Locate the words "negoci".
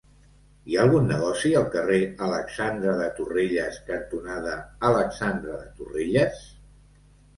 1.09-1.51